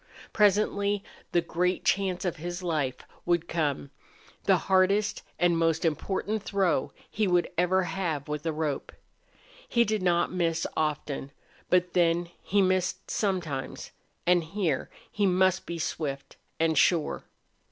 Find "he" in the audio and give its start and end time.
7.07-7.27, 9.69-9.83, 12.41-12.63, 15.11-15.27